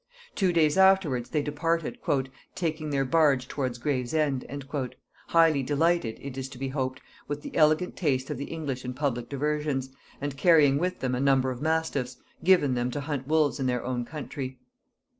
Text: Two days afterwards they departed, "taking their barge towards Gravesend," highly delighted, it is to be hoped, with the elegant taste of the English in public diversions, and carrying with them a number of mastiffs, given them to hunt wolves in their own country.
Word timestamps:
Two 0.33 0.51
days 0.51 0.79
afterwards 0.79 1.29
they 1.29 1.43
departed, 1.43 1.99
"taking 2.55 2.89
their 2.89 3.05
barge 3.05 3.47
towards 3.47 3.77
Gravesend," 3.77 4.43
highly 5.27 5.61
delighted, 5.61 6.17
it 6.19 6.39
is 6.39 6.49
to 6.49 6.57
be 6.57 6.69
hoped, 6.69 6.99
with 7.27 7.43
the 7.43 7.55
elegant 7.55 7.95
taste 7.95 8.31
of 8.31 8.37
the 8.39 8.45
English 8.45 8.83
in 8.83 8.95
public 8.95 9.29
diversions, 9.29 9.91
and 10.19 10.35
carrying 10.37 10.79
with 10.79 11.01
them 11.01 11.13
a 11.13 11.19
number 11.19 11.51
of 11.51 11.61
mastiffs, 11.61 12.17
given 12.43 12.73
them 12.73 12.89
to 12.89 13.01
hunt 13.01 13.27
wolves 13.27 13.59
in 13.59 13.67
their 13.67 13.85
own 13.85 14.03
country. 14.03 14.57